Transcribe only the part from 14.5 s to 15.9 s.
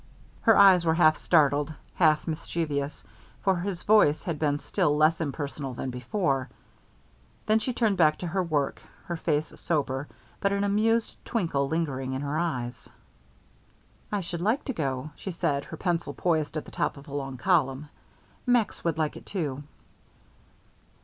to go," she said, her